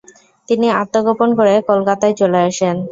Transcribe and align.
তিনি 0.49 0.67
আত্মগোপন 0.81 1.29
করে 1.39 1.53
কলকাতায় 1.69 2.15
চলে 2.21 2.39
আসেন। 2.47 2.75